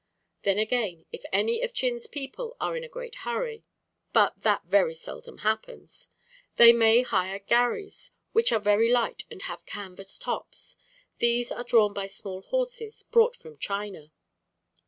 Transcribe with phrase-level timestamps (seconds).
[0.41, 3.65] Then, again, if any of Chin's people are in a great hurry
[4.13, 6.09] (but that very seldom happens),
[6.55, 10.75] they may hire gharries, which are very light and have canvas tops.
[11.19, 14.11] These are drawn by small horses brought from China.